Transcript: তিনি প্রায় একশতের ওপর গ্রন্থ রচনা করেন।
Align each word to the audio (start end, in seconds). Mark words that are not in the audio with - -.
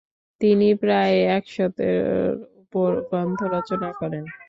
তিনি 0.41 0.67
প্রায় 0.81 1.15
একশতের 1.37 1.97
ওপর 2.61 2.89
গ্রন্থ 3.09 3.39
রচনা 3.55 3.89
করেন। 3.99 4.23